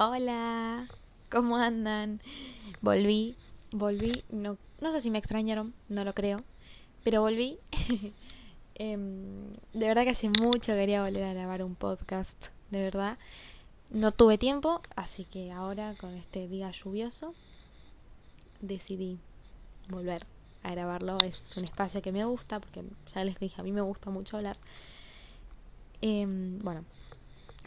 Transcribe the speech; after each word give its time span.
Hola, 0.00 0.86
¿cómo 1.28 1.56
andan? 1.56 2.20
Volví, 2.82 3.34
volví, 3.72 4.22
no, 4.30 4.56
no 4.80 4.92
sé 4.92 5.00
si 5.00 5.10
me 5.10 5.18
extrañaron, 5.18 5.74
no 5.88 6.04
lo 6.04 6.14
creo, 6.14 6.44
pero 7.02 7.20
volví. 7.20 7.58
Em, 8.76 9.54
de 9.72 9.88
verdad 9.88 10.04
que 10.04 10.10
hace 10.10 10.28
mucho 10.28 10.72
quería 10.72 11.02
volver 11.02 11.24
a 11.24 11.32
grabar 11.32 11.64
un 11.64 11.74
podcast, 11.74 12.46
de 12.70 12.80
verdad. 12.80 13.18
No 13.90 14.12
tuve 14.12 14.38
tiempo, 14.38 14.82
así 14.94 15.24
que 15.24 15.50
ahora 15.50 15.94
con 16.00 16.14
este 16.14 16.46
día 16.46 16.70
lluvioso 16.70 17.34
decidí 18.60 19.18
volver 19.88 20.24
a 20.62 20.70
grabarlo. 20.70 21.18
Es 21.24 21.56
un 21.56 21.64
espacio 21.64 22.00
que 22.02 22.12
me 22.12 22.24
gusta, 22.24 22.60
porque 22.60 22.84
ya 23.12 23.24
les 23.24 23.40
dije, 23.40 23.60
a 23.60 23.64
mí 23.64 23.72
me 23.72 23.80
gusta 23.80 24.10
mucho 24.10 24.36
hablar. 24.36 24.58
Em, 26.00 26.60
bueno, 26.60 26.84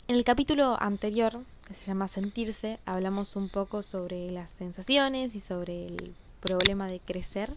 en 0.08 0.16
el 0.16 0.23
capítulo 0.23 0.77
anterior, 0.82 1.41
se 1.73 1.85
llama 1.85 2.07
Sentirse, 2.07 2.80
hablamos 2.85 3.35
un 3.35 3.49
poco 3.49 3.81
sobre 3.81 4.31
las 4.31 4.52
sensaciones 4.52 5.35
y 5.35 5.39
sobre 5.39 5.88
el 5.88 6.13
problema 6.41 6.88
de 6.88 6.99
crecer. 6.99 7.53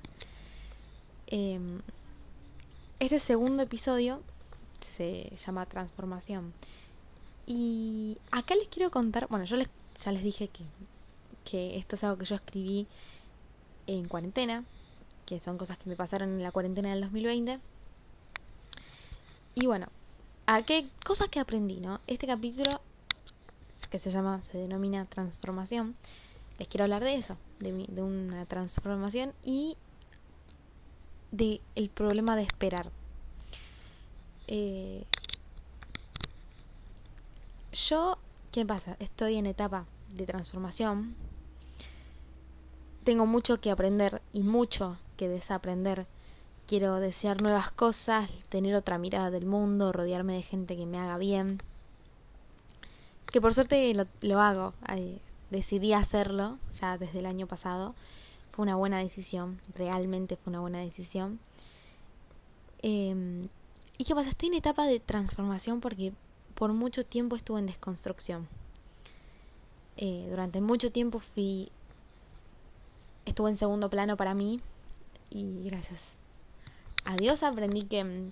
Em, 1.27 1.81
este 3.01 3.19
segundo 3.19 3.63
episodio 3.63 4.23
se 4.81 5.33
llama 5.37 5.67
Transformación. 5.67 6.53
Y 7.47 8.19
acá 8.31 8.55
les 8.55 8.69
quiero 8.69 8.91
contar, 8.91 9.27
bueno, 9.29 9.45
yo 9.45 9.57
les, 9.57 9.69
ya 10.03 10.13
les 10.13 10.23
dije 10.23 10.49
que, 10.49 10.65
que 11.45 11.77
esto 11.77 11.97
es 11.97 12.05
algo 12.05 12.19
que 12.19 12.25
yo 12.25 12.37
escribí 12.37 12.87
en 13.87 14.05
cuarentena, 14.07 14.65
que 15.27 15.41
son 15.41 15.59
cosas 15.59 15.79
que 15.79 15.89
me 15.89 15.97
pasaron 15.97 16.31
en 16.31 16.43
la 16.43 16.53
cuarentena 16.53 16.91
del 16.91 17.03
2020. 17.03 17.59
Y 19.57 19.67
bueno, 19.67 19.89
¿a 20.47 20.63
qué 20.63 20.87
cosas 21.05 21.29
que 21.29 21.41
aprendí, 21.41 21.81
no? 21.81 22.01
Este 22.07 22.27
capítulo 22.27 22.81
que 23.91 23.99
se 23.99 24.11
llama, 24.11 24.43
se 24.43 24.59
denomina 24.59 25.05
transformación, 25.05 25.97
les 26.59 26.69
quiero 26.69 26.85
hablar 26.85 27.03
de 27.03 27.15
eso, 27.15 27.37
de, 27.59 27.87
de 27.89 28.03
una 28.03 28.47
transformación 28.47 29.33
y 29.43 29.77
de 31.33 31.61
el 31.75 31.89
problema 31.89 32.37
de 32.37 32.43
esperar. 32.43 32.91
Eh, 34.47 35.05
yo, 37.73 38.19
¿qué 38.53 38.65
pasa? 38.65 38.97
Estoy 39.01 39.37
en 39.37 39.47
etapa 39.47 39.87
de 40.15 40.27
transformación. 40.27 41.17
Tengo 43.03 43.27
mucho 43.27 43.61
que 43.61 43.71
aprender 43.71 44.23
y 44.33 44.43
mucho 44.43 44.97
que 45.17 45.29
desaprender. 45.29 46.07
Quiero 46.67 46.95
desear 46.97 47.43
nuevas 47.43 47.71
cosas, 47.71 48.31
tener 48.49 48.75
otra 48.75 48.97
mirada 48.97 49.31
del 49.31 49.45
mundo, 49.45 49.93
rodearme 49.93 50.35
de 50.35 50.43
gente 50.43 50.77
que 50.77 50.87
me 50.87 50.99
haga 50.99 51.19
bien. 51.19 51.61
Que 53.35 53.41
por 53.41 53.53
suerte 53.53 53.93
lo, 54.21 54.41
hago. 54.41 54.75
decidí 55.51 55.93
hacerlo 55.93 56.57
ya 56.81 56.99
desde 56.99 57.19
el 57.19 57.27
año 57.27 57.49
pasado. 57.49 57.97
Fue 58.53 58.63
una 58.63 58.77
buena 58.77 58.99
decisión, 58.99 59.61
realmente 59.75 60.37
fue 60.37 60.53
una 60.53 60.61
buena 60.61 60.79
decisión. 60.79 61.41
Eh, 62.83 63.45
y 63.99 64.05
qué 64.05 64.15
pasa, 64.15 64.31
estoy 64.31 64.51
en 64.51 64.55
etapa 64.55 64.87
de 64.87 65.01
transformación 65.01 65.81
porque 65.81 66.13
por 66.55 66.73
mucho 66.73 67.05
tiempo 67.05 67.35
estuve 67.35 67.59
en 67.59 67.67
desconstrucción. 67.67 68.47
Eh, 69.97 70.29
durante 70.31 70.61
mucho 70.61 70.93
tiempo 70.93 71.19
fui. 71.19 71.73
estuve 73.27 73.51
en 73.51 73.57
segundo 73.57 73.91
plano 73.91 74.17
para 74.17 74.35
mí. 74.35 74.61
Y 75.31 75.65
gracias 75.65 76.19
a 77.05 77.17
Dios 77.17 77.43
aprendí 77.43 77.83
que. 77.83 78.31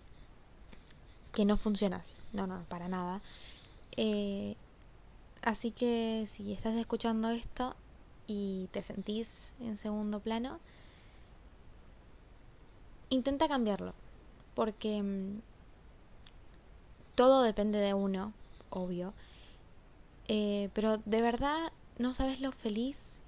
que 1.33 1.45
no 1.45 1.57
funciona 1.57 1.97
así. 1.97 2.15
No, 2.33 2.47
no, 2.47 2.63
para 2.69 2.87
nada. 2.87 3.21
Eh, 3.97 4.55
así 5.43 5.71
que 5.71 6.25
si 6.27 6.53
estás 6.53 6.75
escuchando 6.77 7.31
esto 7.31 7.75
y 8.27 8.69
te 8.73 8.83
sentís 8.83 9.53
en 9.61 9.77
segundo 9.77 10.21
plano, 10.21 10.59
intenta 13.11 13.49
cambiarlo. 13.49 13.95
Porque 14.55 15.03
mm, 15.03 15.41
todo 17.15 17.43
depende 17.43 17.79
de 17.79 17.95
uno, 17.95 18.33
obvio. 18.71 19.13
Eh, 20.29 20.71
pero 20.75 20.99
de 20.99 21.21
verdad 21.21 21.73
no 21.99 22.15
sabes 22.15 22.41
lo 22.41 22.53
feliz 22.53 23.21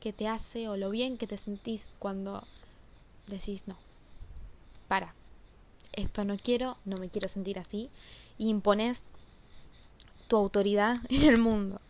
que 0.00 0.12
te 0.12 0.28
hace 0.28 0.68
o 0.68 0.76
lo 0.76 0.90
bien 0.90 1.16
que 1.16 1.26
te 1.26 1.38
sentís 1.38 1.96
cuando 1.98 2.44
decís 3.26 3.66
no. 3.66 3.76
Para. 4.88 5.14
Esto 5.92 6.24
no 6.24 6.36
quiero, 6.36 6.76
no 6.84 6.96
me 6.96 7.08
quiero 7.08 7.28
sentir 7.28 7.58
así. 7.58 7.88
Y 8.36 8.48
impones 8.48 9.02
tu 10.28 10.36
autoridad 10.36 10.98
en 11.08 11.22
el 11.24 11.38
mundo. 11.38 11.80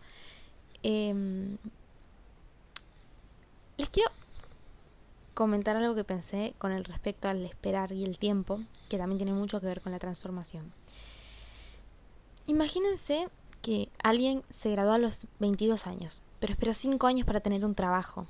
Eh, 0.82 1.56
les 3.76 3.88
quiero 3.88 4.10
comentar 5.34 5.76
algo 5.76 5.94
que 5.94 6.04
pensé 6.04 6.54
con 6.58 6.72
el 6.72 6.84
respecto 6.84 7.28
al 7.28 7.44
esperar 7.44 7.92
y 7.92 8.04
el 8.04 8.18
tiempo, 8.18 8.60
que 8.88 8.98
también 8.98 9.18
tiene 9.18 9.32
mucho 9.32 9.60
que 9.60 9.66
ver 9.66 9.80
con 9.80 9.92
la 9.92 9.98
transformación. 9.98 10.72
Imagínense 12.46 13.28
que 13.62 13.88
alguien 14.02 14.42
se 14.50 14.70
graduó 14.70 14.92
a 14.92 14.98
los 14.98 15.26
22 15.40 15.86
años, 15.86 16.22
pero 16.38 16.52
esperó 16.52 16.74
5 16.74 17.06
años 17.06 17.26
para 17.26 17.40
tener 17.40 17.64
un 17.64 17.74
trabajo. 17.74 18.26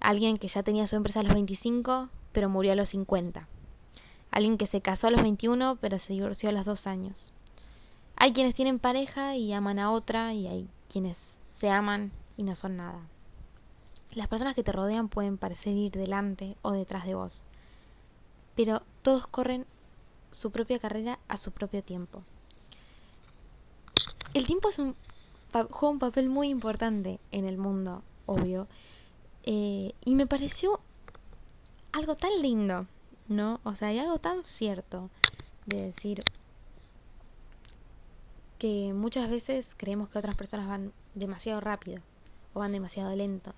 Alguien 0.00 0.36
que 0.36 0.48
ya 0.48 0.62
tenía 0.62 0.86
su 0.86 0.96
empresa 0.96 1.20
a 1.20 1.22
los 1.22 1.32
25, 1.32 2.10
pero 2.32 2.50
murió 2.50 2.72
a 2.72 2.76
los 2.76 2.90
50. 2.90 3.48
Alguien 4.30 4.58
que 4.58 4.66
se 4.66 4.82
casó 4.82 5.06
a 5.06 5.10
los 5.10 5.22
21, 5.22 5.78
pero 5.80 5.98
se 5.98 6.12
divorció 6.12 6.50
a 6.50 6.52
los 6.52 6.64
2 6.64 6.86
años. 6.86 7.32
Hay 8.24 8.32
quienes 8.32 8.54
tienen 8.54 8.78
pareja 8.78 9.36
y 9.36 9.52
aman 9.52 9.78
a 9.78 9.90
otra, 9.90 10.32
y 10.32 10.46
hay 10.46 10.66
quienes 10.88 11.40
se 11.52 11.68
aman 11.68 12.10
y 12.38 12.42
no 12.42 12.56
son 12.56 12.78
nada. 12.78 13.06
Las 14.12 14.28
personas 14.28 14.54
que 14.54 14.62
te 14.64 14.72
rodean 14.72 15.10
pueden 15.10 15.36
parecer 15.36 15.74
ir 15.74 15.92
delante 15.92 16.56
o 16.62 16.72
detrás 16.72 17.04
de 17.04 17.14
vos, 17.14 17.44
pero 18.56 18.80
todos 19.02 19.26
corren 19.26 19.66
su 20.30 20.50
propia 20.52 20.78
carrera 20.78 21.18
a 21.28 21.36
su 21.36 21.52
propio 21.52 21.82
tiempo 21.82 22.22
el 24.34 24.46
tiempo 24.46 24.68
es 24.68 24.78
un, 24.78 24.96
juega 25.52 25.92
un 25.92 25.98
papel 25.98 26.28
muy 26.28 26.48
importante 26.48 27.20
en 27.30 27.46
el 27.46 27.56
mundo, 27.56 28.02
obvio. 28.26 28.66
Eh, 29.44 29.92
y 30.04 30.14
me 30.14 30.26
pareció 30.26 30.80
algo 31.92 32.16
tan 32.16 32.42
lindo, 32.42 32.86
¿no? 33.28 33.60
O 33.62 33.74
sea, 33.74 33.88
hay 33.88 34.00
algo 34.00 34.18
tan 34.18 34.44
cierto 34.44 35.08
de 35.66 35.82
decir 35.82 36.22
que 38.64 38.94
muchas 38.94 39.28
veces 39.28 39.74
creemos 39.76 40.08
que 40.08 40.16
otras 40.16 40.36
personas 40.36 40.66
van 40.66 40.90
demasiado 41.14 41.60
rápido 41.60 42.00
o 42.54 42.60
van 42.60 42.72
demasiado 42.72 43.14
lento. 43.14 43.52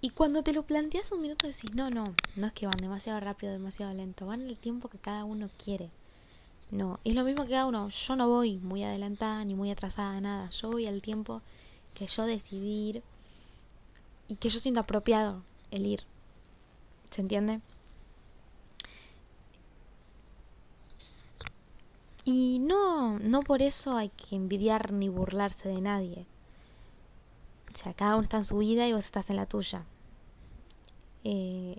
Y 0.00 0.08
cuando 0.08 0.42
te 0.42 0.54
lo 0.54 0.62
planteas 0.62 1.12
un 1.12 1.20
minuto 1.20 1.46
decís, 1.46 1.74
no, 1.74 1.90
no, 1.90 2.04
no 2.36 2.46
es 2.46 2.54
que 2.54 2.64
van 2.64 2.78
demasiado 2.80 3.20
rápido, 3.20 3.52
demasiado 3.52 3.92
lento, 3.92 4.24
van 4.24 4.40
el 4.40 4.58
tiempo 4.58 4.88
que 4.88 4.96
cada 4.96 5.24
uno 5.24 5.50
quiere. 5.62 5.90
No, 6.70 7.00
es 7.04 7.14
lo 7.14 7.22
mismo 7.24 7.44
que 7.44 7.50
cada 7.50 7.66
uno. 7.66 7.90
Yo 7.90 8.16
no 8.16 8.30
voy 8.30 8.56
muy 8.56 8.82
adelantada 8.82 9.44
ni 9.44 9.54
muy 9.54 9.70
atrasada, 9.70 10.18
nada. 10.22 10.48
Yo 10.48 10.70
voy 10.70 10.86
al 10.86 11.02
tiempo 11.02 11.42
que 11.92 12.06
yo 12.06 12.24
decidí 12.24 12.88
ir 12.88 13.02
y 14.26 14.36
que 14.36 14.48
yo 14.48 14.58
siento 14.58 14.80
apropiado 14.80 15.42
el 15.70 15.84
ir. 15.84 16.04
¿Se 17.10 17.20
entiende? 17.20 17.60
Y 22.24 22.60
no, 22.60 23.18
no 23.18 23.42
por 23.42 23.62
eso 23.62 23.96
hay 23.96 24.10
que 24.10 24.36
envidiar 24.36 24.92
ni 24.92 25.08
burlarse 25.08 25.68
de 25.68 25.80
nadie. 25.80 26.26
O 27.72 27.76
sea, 27.76 27.94
cada 27.94 28.14
uno 28.14 28.24
está 28.24 28.36
en 28.36 28.44
su 28.44 28.58
vida 28.58 28.86
y 28.86 28.92
vos 28.92 29.04
estás 29.04 29.30
en 29.30 29.36
la 29.36 29.46
tuya. 29.46 29.84
Eh, 31.24 31.78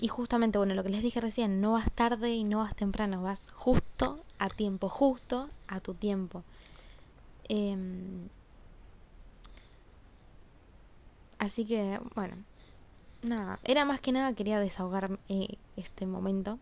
y 0.00 0.08
justamente, 0.08 0.58
bueno, 0.58 0.74
lo 0.74 0.82
que 0.82 0.88
les 0.88 1.02
dije 1.02 1.20
recién, 1.20 1.60
no 1.60 1.72
vas 1.72 1.90
tarde 1.92 2.30
y 2.34 2.44
no 2.44 2.58
vas 2.58 2.74
temprano, 2.74 3.22
vas 3.22 3.50
justo 3.52 4.18
a 4.38 4.48
tiempo, 4.48 4.88
justo 4.88 5.50
a 5.68 5.80
tu 5.80 5.94
tiempo. 5.94 6.42
Em, 7.48 8.28
así 11.38 11.64
que, 11.66 12.00
bueno, 12.14 12.36
nada, 13.22 13.58
era 13.64 13.84
más 13.84 14.00
que 14.00 14.12
nada, 14.12 14.32
quería 14.34 14.58
desahogar 14.58 15.18
eh, 15.28 15.56
este 15.76 16.06
momento. 16.06 16.58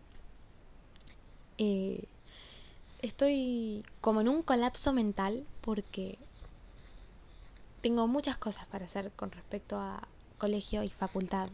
Eh, 1.59 2.05
estoy 3.01 3.83
como 4.01 4.21
en 4.21 4.29
un 4.29 4.41
colapso 4.41 4.93
mental 4.93 5.45
porque 5.61 6.17
tengo 7.81 8.07
muchas 8.07 8.37
cosas 8.37 8.65
para 8.65 8.85
hacer 8.85 9.11
con 9.11 9.31
respecto 9.31 9.77
a 9.77 10.07
colegio 10.37 10.83
y 10.83 10.89
facultad 10.89 11.49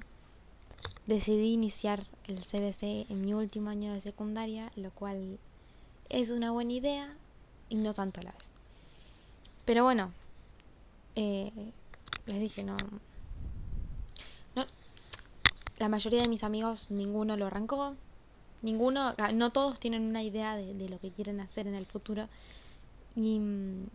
decidí 1.08 1.54
iniciar 1.54 2.06
el 2.28 2.40
CBC 2.40 3.10
en 3.10 3.22
mi 3.22 3.34
último 3.34 3.70
año 3.70 3.94
de 3.94 4.02
secundaria, 4.02 4.72
lo 4.76 4.92
cual 4.92 5.40
es 6.10 6.30
una 6.30 6.52
buena 6.52 6.74
idea 6.74 7.16
y 7.70 7.76
no 7.76 7.94
tanto 7.94 8.22
a 8.22 8.24
la 8.24 8.32
vez. 8.32 8.52
Pero 9.66 9.84
bueno, 9.84 10.12
eh, 11.16 11.52
les 12.26 12.40
dije, 12.40 12.64
no, 12.64 12.78
no, 14.56 14.66
la 15.78 15.90
mayoría 15.90 16.22
de 16.22 16.30
mis 16.30 16.44
amigos 16.44 16.92
ninguno 16.92 17.38
lo 17.38 17.48
arrancó, 17.48 17.96
ninguno, 18.62 19.14
ah, 19.18 19.32
no 19.32 19.52
todos 19.52 19.80
tienen 19.80 20.04
una 20.04 20.24
idea 20.24 20.56
de, 20.56 20.74
de 20.74 20.90
lo 20.90 21.00
que 21.00 21.12
quieren 21.12 21.40
hacer 21.40 21.68
en 21.68 21.76
el 21.76 21.86
futuro 21.86 22.28
Y... 23.16 23.40
Mm, 23.40 23.88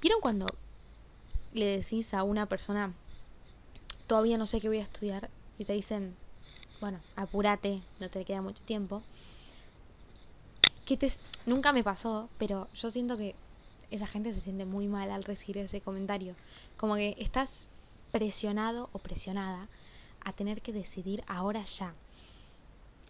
¿Vieron 0.00 0.20
cuando 0.20 0.46
le 1.52 1.78
decís 1.78 2.14
a 2.14 2.22
una 2.22 2.46
persona, 2.46 2.94
todavía 4.06 4.38
no 4.38 4.46
sé 4.46 4.60
qué 4.60 4.68
voy 4.68 4.78
a 4.78 4.82
estudiar, 4.82 5.28
y 5.58 5.64
te 5.64 5.72
dicen, 5.72 6.14
bueno, 6.80 7.00
apúrate, 7.16 7.82
no 7.98 8.08
te 8.08 8.24
queda 8.24 8.40
mucho 8.40 8.62
tiempo? 8.62 9.02
Que 10.84 10.96
te, 10.96 11.12
nunca 11.46 11.72
me 11.72 11.82
pasó, 11.82 12.28
pero 12.38 12.68
yo 12.74 12.90
siento 12.90 13.18
que 13.18 13.34
esa 13.90 14.06
gente 14.06 14.32
se 14.32 14.40
siente 14.40 14.66
muy 14.66 14.86
mal 14.86 15.10
al 15.10 15.24
recibir 15.24 15.58
ese 15.58 15.80
comentario. 15.80 16.36
Como 16.76 16.94
que 16.94 17.16
estás 17.18 17.70
presionado 18.12 18.88
o 18.92 18.98
presionada 19.00 19.66
a 20.20 20.32
tener 20.32 20.62
que 20.62 20.72
decidir 20.72 21.24
ahora 21.26 21.64
ya. 21.64 21.92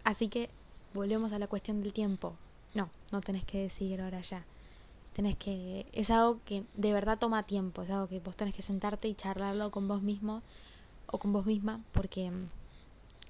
Así 0.09 0.27
que 0.27 0.49
volvemos 0.95 1.33
a 1.33 1.37
la 1.37 1.45
cuestión 1.45 1.83
del 1.83 1.93
tiempo. 1.93 2.33
No, 2.73 2.89
no 3.11 3.21
tenés 3.21 3.45
que 3.45 3.59
decidir 3.59 4.01
ahora 4.01 4.21
ya. 4.21 4.43
Tenés 5.13 5.37
que. 5.37 5.85
Es 5.91 6.09
algo 6.09 6.39
que 6.45 6.63
de 6.75 6.93
verdad 6.93 7.19
toma 7.19 7.43
tiempo. 7.43 7.83
Es 7.83 7.91
algo 7.91 8.07
que 8.07 8.19
vos 8.19 8.35
tenés 8.35 8.55
que 8.55 8.63
sentarte 8.63 9.07
y 9.07 9.13
charlarlo 9.13 9.69
con 9.69 9.87
vos 9.87 10.01
mismo 10.01 10.41
o 11.05 11.19
con 11.19 11.31
vos 11.31 11.45
misma. 11.45 11.83
Porque 11.91 12.31
mm, 12.31 12.49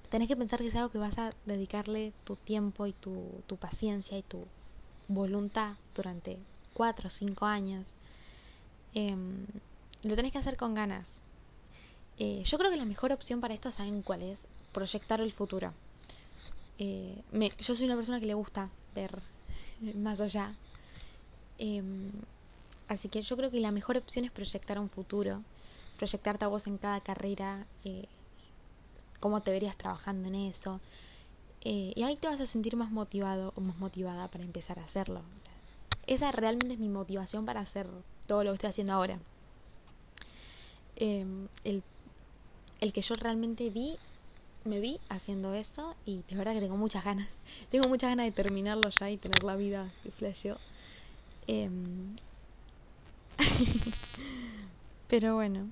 tenés 0.08 0.26
que 0.26 0.36
pensar 0.36 0.60
que 0.60 0.68
es 0.68 0.74
algo 0.74 0.88
que 0.90 0.96
vas 0.96 1.18
a 1.18 1.34
dedicarle 1.44 2.14
tu 2.24 2.36
tiempo 2.36 2.86
y 2.86 2.94
tu, 2.94 3.42
paciencia 3.60 4.16
y 4.16 4.22
tu 4.22 4.46
voluntad 5.06 5.74
durante 5.94 6.38
cuatro 6.72 7.08
o 7.08 7.10
cinco 7.10 7.44
años. 7.44 7.96
Em, 8.94 9.44
lo 10.02 10.16
tenés 10.16 10.32
que 10.32 10.38
hacer 10.38 10.56
con 10.56 10.72
ganas. 10.72 11.20
Eh, 12.18 12.42
yo 12.42 12.56
creo 12.56 12.70
que 12.70 12.78
la 12.78 12.86
mejor 12.86 13.12
opción 13.12 13.42
para 13.42 13.52
esto, 13.52 13.70
¿saben 13.70 14.00
cuál 14.00 14.22
es? 14.22 14.48
Proyectar 14.72 15.20
el 15.20 15.30
futuro. 15.30 15.74
Eh, 16.80 17.22
yo 17.60 17.74
soy 17.74 17.86
una 17.86 17.94
persona 17.94 18.18
que 18.18 18.26
le 18.26 18.34
gusta 18.34 18.68
ver 18.94 19.16
más 19.96 20.20
allá. 20.20 20.52
Em, 21.58 22.10
así 22.88 23.08
que 23.08 23.22
yo 23.22 23.36
creo 23.36 23.50
que 23.50 23.60
la 23.60 23.70
mejor 23.70 23.96
opción 23.96 24.24
es 24.24 24.32
proyectar 24.32 24.78
un 24.78 24.90
futuro. 24.90 25.42
Proyectarte 25.98 26.44
a 26.44 26.48
vos 26.48 26.66
en 26.66 26.78
cada 26.78 27.00
carrera. 27.00 27.66
Eh, 27.84 28.06
cómo 29.20 29.40
te 29.42 29.50
verías 29.52 29.76
trabajando 29.76 30.28
en 30.28 30.34
eso. 30.34 30.80
y 31.62 32.02
ahí 32.02 32.16
te 32.16 32.26
vas 32.26 32.40
a 32.40 32.46
sentir 32.46 32.74
más 32.76 32.90
motivado 32.90 33.52
o 33.54 33.60
más 33.60 33.76
motivada 33.78 34.28
para 34.28 34.44
empezar 34.44 34.78
a 34.78 34.84
hacerlo. 34.84 35.20
esa 36.06 36.32
realmente 36.32 36.74
es 36.74 36.80
mi 36.80 36.88
motivación 36.88 37.44
para 37.44 37.60
hacer 37.60 37.86
todo 38.26 38.42
lo 38.44 38.50
que 38.50 38.54
estoy 38.54 38.70
haciendo 38.70 38.94
ahora. 38.94 39.18
Em, 40.96 41.48
el 41.64 41.82
el 42.80 42.92
que 42.92 43.02
yo 43.02 43.14
realmente 43.14 43.70
vi, 43.70 43.96
me 44.64 44.80
vi 44.80 45.00
haciendo 45.08 45.54
eso 45.54 45.96
y 46.04 46.22
de 46.28 46.36
verdad 46.36 46.52
que 46.54 46.60
tengo 46.60 46.76
muchas 46.76 47.04
ganas. 47.04 47.28
Tengo 47.70 47.88
muchas 47.88 48.10
ganas 48.10 48.26
de 48.26 48.32
terminarlo 48.32 48.88
ya 48.90 49.10
y 49.10 49.16
tener 49.16 49.42
la 49.42 49.56
vida 49.56 49.90
que 50.02 50.10
flasheó. 50.10 50.56
Em, 51.46 52.14
pero 55.08 55.34
bueno. 55.34 55.68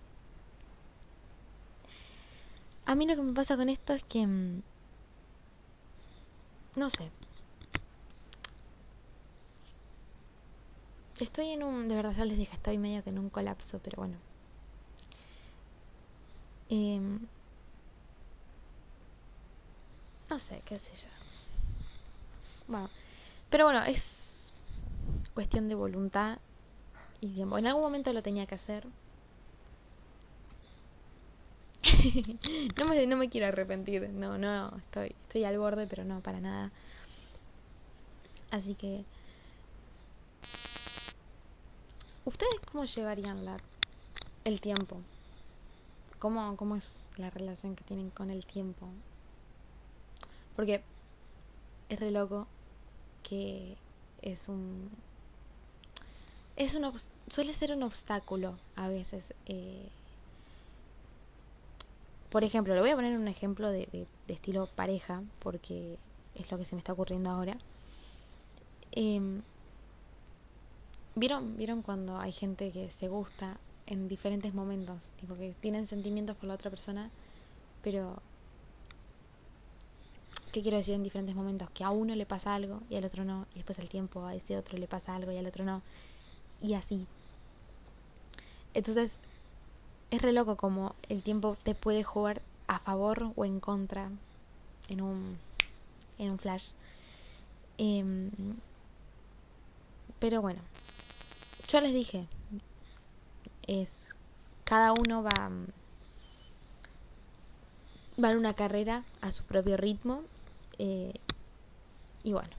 A 2.87 2.95
mí 2.95 3.07
lo 3.07 3.17
que 3.17 3.23
me 3.23 3.35
pasa 3.35 3.57
con 3.57 3.69
esto 3.69 3.93
es 3.93 4.03
que... 4.05 4.23
Em, 4.23 4.63
no 6.77 6.89
sé. 6.91 7.11
Estoy 11.21 11.51
en 11.51 11.63
un... 11.65 11.89
De 11.89 11.97
verdad 11.97 12.15
ya 12.17 12.25
les 12.25 12.39
dije, 12.39 12.55
estoy 12.55 12.79
medio 12.79 13.03
que 13.05 13.11
en 13.11 13.19
un 13.19 13.29
colapso, 13.29 13.81
pero 13.83 13.97
bueno. 13.99 14.17
Em, 16.71 17.19
no 20.39 20.45
sé, 20.45 20.63
qué 20.65 20.79
sé 20.79 20.93
yo. 20.95 21.09
Bueno, 22.69 22.89
pero 23.51 23.65
bueno, 23.65 23.83
es 23.83 24.53
cuestión 25.35 25.69
de 25.69 25.75
voluntad 25.75 26.39
y 27.21 27.27
tiempo. 27.31 27.59
En 27.59 27.67
algún 27.67 27.83
momento 27.83 28.13
lo 28.13 28.23
tenía 28.23 28.47
que 28.47 28.55
hacer. 28.55 28.87
no, 32.79 32.85
me, 32.85 33.05
no 33.09 33.17
me 33.17 33.29
quiero 33.29 33.49
arrepentir. 33.49 34.11
No, 34.11 34.39
no, 34.39 34.77
estoy, 34.77 35.17
estoy 35.23 35.43
al 35.43 35.59
borde, 35.59 35.89
pero 35.89 36.05
no, 36.05 36.21
para 36.21 36.39
nada. 36.39 36.71
Así 38.53 38.77
que... 38.77 39.05
¿Ustedes 42.25 42.61
cómo 42.71 42.85
llevarían 42.85 43.45
la, 43.45 43.59
el 44.45 44.61
tiempo? 44.61 45.01
¿Cómo, 46.21 46.57
¿Cómo 46.57 46.77
es 46.77 47.11
la 47.17 47.29
relación 47.29 47.75
que 47.75 47.83
tienen 47.83 48.11
con 48.11 48.31
el 48.31 48.47
tiempo? 48.47 48.89
Porque 50.59 50.83
es 51.89 52.01
re 52.01 52.11
loco 52.11 52.49
que 53.23 53.77
es 54.23 54.49
un... 54.49 54.91
Es 56.57 56.75
un 56.75 56.93
suele 57.29 57.55
ser 57.55 57.71
un 57.71 57.85
obstáculo 57.85 58.59
a 58.75 58.89
veces. 58.89 59.35
Eh, 59.47 59.89
por 62.29 62.43
ejemplo, 62.43 62.75
le 62.75 62.81
voy 62.81 62.91
a 62.91 62.97
poner 62.97 63.17
un 63.17 63.29
ejemplo 63.29 63.71
de, 63.71 63.87
de, 64.27 64.35
estilo 64.35 64.67
pareja, 64.67 65.23
porque 65.39 65.97
es 66.35 66.51
lo 66.51 66.59
que 66.59 66.65
se 66.65 66.75
me 66.75 66.81
está 66.81 66.93
ocurriendo 66.93 67.31
ahora. 67.31 67.57
Em, 68.91 69.43
¿Vieron, 71.15 71.57
¿Vieron 71.57 71.83
cuando 71.83 72.19
hay 72.19 72.33
gente 72.33 72.73
que 72.73 72.91
se 72.91 73.07
gusta 73.07 73.59
en 73.87 74.09
diferentes 74.09 74.53
momentos, 74.55 75.13
tipo 75.21 75.35
que 75.35 75.55
tienen 75.61 75.87
sentimientos 75.87 76.35
por 76.35 76.49
la 76.49 76.55
otra 76.55 76.69
persona, 76.69 77.11
pero 77.81 78.21
¿qué 80.59 80.63
quiero 80.63 80.79
decir 80.79 80.95
en 80.95 81.05
diferentes 81.05 81.37
momentos? 81.37 81.71
Que 81.71 81.85
a 81.85 81.91
uno 81.91 82.17
le 82.17 82.27
pasa 82.27 82.53
algo 82.53 82.83
y 82.91 82.97
al 82.97 83.05
otro 83.05 83.25
no, 83.25 83.47
y 83.53 83.59
después 83.59 83.79
al 83.79 83.89
tiempo 83.89 84.27
a 84.27 84.35
ese 84.35 84.57
otro 84.57 84.77
le 84.77 84.89
pasa 84.89 85.15
algo 85.15 85.31
y 85.31 85.37
al 85.37 85.47
otro 85.47 85.65
no, 85.65 85.83
y 86.61 86.75
así. 86.75 87.07
Entonces, 88.75 89.21
es 90.11 90.21
re 90.21 90.33
loco 90.33 90.57
como 90.57 90.97
el 91.09 91.23
tiempo 91.23 91.57
te 91.63 91.77
puede 91.77 92.03
jugar 92.03 92.43
a 92.67 92.81
favor 92.81 93.33
o 93.37 93.45
en 93.45 93.61
contra 93.61 94.11
en 94.89 95.01
un, 95.01 95.39
en 96.19 96.33
un 96.33 96.39
flash. 96.41 96.71
Em, 97.79 98.29
pero 100.19 100.43
bueno, 100.43 100.61
yo 101.69 101.81
les 101.81 101.95
dije, 101.95 102.27
es 103.69 104.17
cada 104.65 104.93
uno 104.93 105.23
va 105.23 105.51
va 108.21 108.31
en 108.33 108.39
una 108.39 108.55
carrera 108.55 109.05
a 109.21 109.31
su 109.31 109.45
propio 109.45 109.77
ritmo 109.77 110.25
eh, 110.79 111.13
y 112.23 112.33
bueno. 112.33 112.51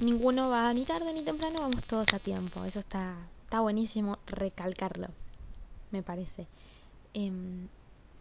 Ninguno 0.00 0.48
va 0.48 0.72
ni 0.72 0.84
tarde 0.84 1.12
ni 1.12 1.22
temprano 1.22 1.60
vamos 1.60 1.82
todos 1.84 2.12
a 2.14 2.18
tiempo. 2.18 2.64
Eso 2.64 2.80
está 2.80 3.16
está 3.44 3.60
buenísimo 3.60 4.16
recalcarlo 4.26 5.08
me 5.90 6.02
parece. 6.02 6.46
Em, 7.14 7.66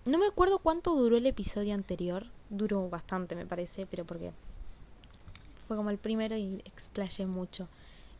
no 0.05 0.17
me 0.17 0.25
acuerdo 0.25 0.59
cuánto 0.59 0.95
duró 0.95 1.17
el 1.17 1.25
episodio 1.25 1.75
anterior. 1.75 2.25
Duró 2.49 2.89
bastante 2.89 3.35
me 3.35 3.45
parece 3.45 3.85
pero 3.85 4.05
porque 4.05 4.31
fue 5.67 5.77
como 5.77 5.91
el 5.91 5.99
primero 5.99 6.35
y 6.35 6.61
explayé 6.65 7.27
mucho. 7.27 7.67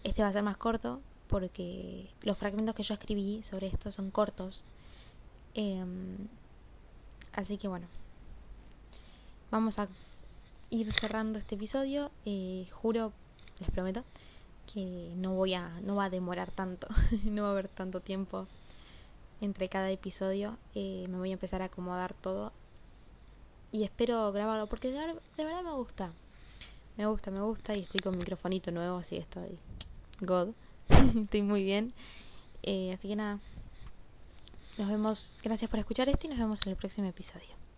Este 0.03 0.22
va 0.22 0.29
a 0.29 0.34
ser 0.34 0.44
más 0.44 0.58
corto 0.58 1.01
porque 1.27 2.08
los 2.22 2.38
fragmentos 2.38 2.75
que 2.75 2.84
yo 2.84 2.94
escribí 2.94 3.41
sobre 3.44 3.68
esto 3.68 3.91
son 3.91 4.12
cortos. 4.12 4.63
Em, 5.56 6.15
así 7.34 7.58
que 7.58 7.68
bueno, 7.68 7.88
vamos 9.51 9.79
a 9.79 9.88
ir 10.70 10.91
cerrando 10.91 11.39
este 11.39 11.56
episodio. 11.56 12.12
Eh, 12.25 12.68
juro, 12.72 13.12
les 13.60 13.70
prometo, 13.72 14.03
que 14.72 15.12
no 15.15 15.34
voy 15.34 15.53
a, 15.53 15.70
no 15.82 15.96
va 15.96 16.06
a 16.06 16.10
demorar 16.10 16.51
tanto, 16.51 16.88
no 17.25 17.44
va 17.44 17.50
a 17.50 17.51
haber 17.51 17.68
tanto 17.68 18.00
tiempo 18.00 18.48
entre 19.41 19.70
cada 19.70 19.89
episodio. 19.89 20.58
Eh, 20.75 21.06
me 21.10 21.18
voy 21.18 21.29
a 21.32 21.34
empezar 21.34 21.62
a 21.62 21.65
acomodar 21.65 22.13
todo 22.13 22.51
y 23.72 23.84
espero 23.84 24.32
grabarlo 24.32 24.68
porque 24.68 24.91
de, 24.91 25.00
de 25.38 25.46
verdad 25.46 25.63
me 25.63 25.74
gusta. 25.74 26.12
Me 26.98 27.06
gusta, 27.06 27.32
me 27.32 27.41
gusta 27.41 27.75
y 27.75 27.79
estoy 27.79 28.01
con 28.01 28.18
microfonito 28.18 28.72
nuevo, 28.72 28.98
así 28.98 29.15
que 29.15 29.22
estoy 29.22 29.60
God. 30.22 30.50
Estoy 31.24 31.41
muy 31.41 31.63
bien. 31.63 31.94
Eh, 32.63 32.91
así 32.94 33.08
que 33.08 33.15
nada. 33.15 33.39
Nos 34.77 34.89
vemos. 34.89 35.39
Gracias 35.44 35.70
por 35.70 35.79
escuchar 35.79 36.10
esto 36.10 36.27
y 36.27 36.29
nos 36.29 36.39
vemos 36.39 36.62
en 36.65 36.72
el 36.72 36.75
próximo 36.75 37.08
episodio. 37.08 37.69